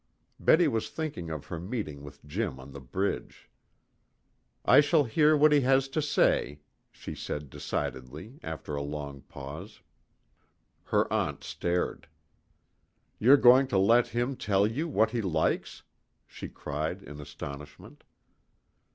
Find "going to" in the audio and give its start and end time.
13.37-13.77